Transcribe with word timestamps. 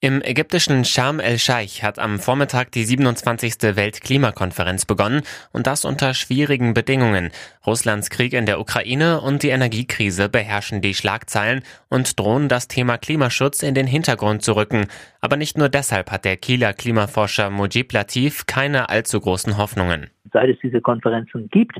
Im 0.00 0.22
ägyptischen 0.22 0.84
Sharm 0.84 1.18
el-Scheich 1.18 1.82
hat 1.82 1.98
am 1.98 2.20
Vormittag 2.20 2.70
die 2.70 2.84
27. 2.84 3.74
Weltklimakonferenz 3.74 4.86
begonnen 4.86 5.22
und 5.52 5.66
das 5.66 5.84
unter 5.84 6.14
schwierigen 6.14 6.72
Bedingungen. 6.72 7.30
Russlands 7.66 8.08
Krieg 8.08 8.32
in 8.32 8.46
der 8.46 8.60
Ukraine 8.60 9.20
und 9.20 9.42
die 9.42 9.48
Energiekrise 9.48 10.28
beherrschen 10.28 10.82
die 10.82 10.94
Schlagzeilen 10.94 11.62
und 11.90 12.20
drohen 12.20 12.48
das 12.48 12.68
Thema 12.68 12.96
Klimaschutz 12.96 13.64
in 13.64 13.74
den 13.74 13.88
Hintergrund 13.88 14.42
zu 14.42 14.54
rücken. 14.54 14.86
Aber 15.20 15.36
nicht 15.36 15.58
nur 15.58 15.68
deshalb 15.68 16.12
hat 16.12 16.24
der 16.24 16.36
Kieler 16.36 16.74
Klimaforscher 16.74 17.50
Mujib 17.50 17.92
Latif 17.92 18.46
keine 18.46 18.90
allzu 18.90 19.18
großen 19.18 19.58
Hoffnungen. 19.58 20.10
Seit 20.32 20.48
es 20.48 20.60
diese 20.62 20.80
Konferenzen 20.80 21.48
gibt, 21.50 21.76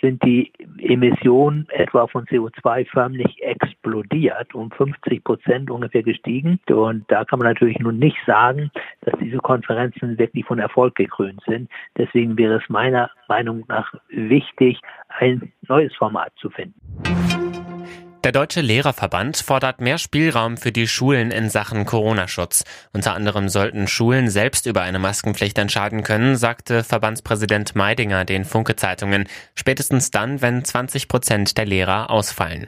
sind 0.00 0.20
die 0.24 0.50
Emissionen 0.78 1.68
etwa 1.70 2.08
von 2.08 2.24
CO2 2.24 2.86
förmlich 2.90 3.36
explodiert, 3.80 4.54
um 4.54 4.70
50 4.70 5.24
Prozent 5.24 5.70
ungefähr 5.70 6.02
gestiegen. 6.02 6.60
Und 6.68 7.04
da 7.08 7.24
kann 7.24 7.38
man 7.38 7.48
natürlich 7.48 7.78
nun 7.78 7.98
nicht 7.98 8.18
sagen, 8.26 8.70
dass 9.02 9.18
diese 9.20 9.38
Konferenzen 9.38 10.18
wirklich 10.18 10.44
von 10.44 10.58
Erfolg 10.58 10.94
gekrönt 10.94 11.40
sind. 11.46 11.70
Deswegen 11.96 12.36
wäre 12.36 12.56
es 12.56 12.68
meiner 12.68 13.10
Meinung 13.28 13.64
nach 13.68 13.92
wichtig, 14.08 14.80
ein 15.08 15.52
neues 15.68 15.94
Format 15.96 16.32
zu 16.36 16.50
finden. 16.50 16.74
Der 18.22 18.32
Deutsche 18.32 18.60
Lehrerverband 18.60 19.38
fordert 19.38 19.80
mehr 19.80 19.96
Spielraum 19.96 20.58
für 20.58 20.72
die 20.72 20.86
Schulen 20.86 21.30
in 21.30 21.48
Sachen 21.48 21.86
Corona-Schutz. 21.86 22.64
Unter 22.92 23.14
anderem 23.14 23.48
sollten 23.48 23.88
Schulen 23.88 24.28
selbst 24.28 24.66
über 24.66 24.82
eine 24.82 24.98
Maskenpflicht 24.98 25.56
entscheiden 25.56 26.02
können, 26.02 26.36
sagte 26.36 26.84
Verbandspräsident 26.84 27.74
Meidinger 27.74 28.26
den 28.26 28.44
Funke-Zeitungen. 28.44 29.26
Spätestens 29.54 30.10
dann, 30.10 30.42
wenn 30.42 30.62
20 30.62 31.08
Prozent 31.08 31.56
der 31.56 31.64
Lehrer 31.64 32.10
ausfallen. 32.10 32.66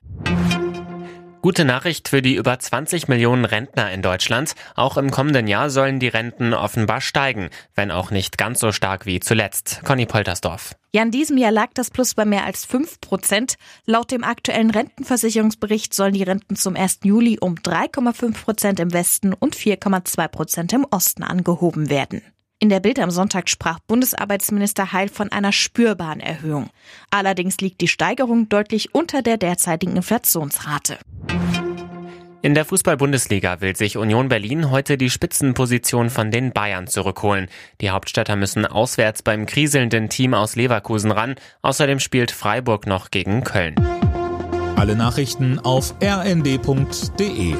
Gute 1.42 1.64
Nachricht 1.64 2.08
für 2.08 2.22
die 2.22 2.36
über 2.36 2.56
20 2.56 3.08
Millionen 3.08 3.44
Rentner 3.44 3.90
in 3.90 4.00
Deutschland. 4.00 4.54
Auch 4.76 4.96
im 4.96 5.10
kommenden 5.10 5.48
Jahr 5.48 5.70
sollen 5.70 5.98
die 5.98 6.06
Renten 6.06 6.54
offenbar 6.54 7.00
steigen, 7.00 7.50
wenn 7.74 7.90
auch 7.90 8.12
nicht 8.12 8.38
ganz 8.38 8.60
so 8.60 8.70
stark 8.70 9.06
wie 9.06 9.18
zuletzt. 9.18 9.80
Conny 9.84 10.06
Poltersdorf. 10.06 10.76
Ja, 10.92 11.02
in 11.02 11.10
diesem 11.10 11.36
Jahr 11.36 11.50
lag 11.50 11.70
das 11.74 11.90
Plus 11.90 12.14
bei 12.14 12.24
mehr 12.24 12.46
als 12.46 12.64
5 12.64 13.00
Prozent. 13.00 13.56
Laut 13.86 14.12
dem 14.12 14.22
aktuellen 14.22 14.70
Rentenversicherungsbericht 14.70 15.92
sollen 15.94 16.14
die 16.14 16.22
Renten 16.22 16.54
zum 16.54 16.76
1. 16.76 17.00
Juli 17.02 17.38
um 17.40 17.56
3,5 17.56 18.44
Prozent 18.44 18.78
im 18.78 18.92
Westen 18.92 19.32
und 19.32 19.56
4,2 19.56 20.28
Prozent 20.28 20.72
im 20.72 20.86
Osten 20.92 21.24
angehoben 21.24 21.90
werden. 21.90 22.22
In 22.60 22.68
der 22.68 22.78
Bild 22.78 23.00
am 23.00 23.10
Sonntag 23.10 23.50
sprach 23.50 23.80
Bundesarbeitsminister 23.88 24.92
Heil 24.92 25.08
von 25.08 25.32
einer 25.32 25.50
spürbaren 25.50 26.20
Erhöhung. 26.20 26.70
Allerdings 27.10 27.56
liegt 27.56 27.80
die 27.80 27.88
Steigerung 27.88 28.48
deutlich 28.48 28.94
unter 28.94 29.22
der 29.22 29.38
derzeitigen 29.38 29.96
Inflationsrate. 29.96 30.98
In 32.44 32.54
der 32.54 32.64
Fußball-Bundesliga 32.64 33.60
will 33.60 33.76
sich 33.76 33.96
Union 33.96 34.28
Berlin 34.28 34.68
heute 34.72 34.98
die 34.98 35.10
Spitzenposition 35.10 36.10
von 36.10 36.32
den 36.32 36.52
Bayern 36.52 36.88
zurückholen. 36.88 37.46
Die 37.80 37.90
Hauptstädter 37.90 38.34
müssen 38.34 38.66
auswärts 38.66 39.22
beim 39.22 39.46
kriselnden 39.46 40.08
Team 40.08 40.34
aus 40.34 40.56
Leverkusen 40.56 41.12
ran. 41.12 41.36
Außerdem 41.62 42.00
spielt 42.00 42.32
Freiburg 42.32 42.88
noch 42.88 43.12
gegen 43.12 43.44
Köln. 43.44 43.76
Alle 44.74 44.96
Nachrichten 44.96 45.60
auf 45.60 45.94
rnd.de 46.02 47.54